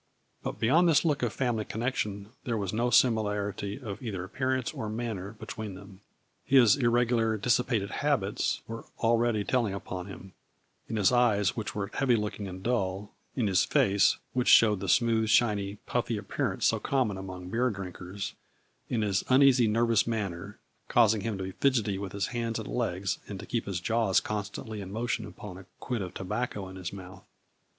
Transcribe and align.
But, 0.41 0.57
beyond 0.57 0.89
this 0.89 1.05
look 1.05 1.21
of 1.21 1.31
family 1.31 1.63
connection, 1.63 2.29
there 2.43 2.57
was 2.57 2.73
no 2.73 2.89
similarity 2.89 3.79
of 3.79 4.01
either 4.01 4.23
ap 4.25 4.33
pearance 4.33 4.73
or 4.73 4.89
manner 4.89 5.33
between 5.33 5.75
them. 5.75 6.01
His 6.43 6.75
ir 6.75 6.89
regular, 6.89 7.37
dissipated 7.37 7.91
habits 8.01 8.61
were 8.65 8.85
already 8.97 9.43
telling 9.43 9.75
upon 9.75 10.07
him, 10.07 10.33
in 10.89 10.95
his 10.95 11.11
eyes, 11.11 11.55
which 11.55 11.75
were 11.75 11.91
heavy 11.93 12.15
look 12.15 12.39
ing 12.39 12.47
and 12.47 12.63
dull, 12.63 13.13
in 13.35 13.45
his 13.45 13.63
face, 13.63 14.17
which 14.33 14.47
showed 14.47 14.79
the 14.79 14.89
smooth, 14.89 15.29
shiny, 15.29 15.75
puffy 15.85 16.17
appearance 16.17 16.65
so 16.65 16.79
common 16.79 17.15
among 17.15 17.49
beer 17.49 17.69
drinkers, 17.69 18.33
in 18.89 19.03
his 19.03 19.23
uneasy, 19.29 19.67
nervous 19.67 20.07
manner, 20.07 20.57
causing 20.87 21.21
him 21.21 21.37
to 21.37 21.43
be 21.43 21.51
fidgety 21.51 21.99
with 21.99 22.13
his 22.13 22.25
hands 22.33 22.57
and 22.57 22.67
legs 22.67 23.19
and 23.27 23.39
to 23.39 23.45
keep 23.45 23.67
his 23.67 23.79
jaws 23.79 24.19
constantly 24.19 24.81
in 24.81 24.91
motion 24.91 25.27
upon 25.27 25.59
a 25.59 25.67
quid 25.79 26.01
of 26.01 26.15
tobacco 26.15 26.67
in 26.67 26.75
his 26.75 26.91
mouth. 26.91 27.23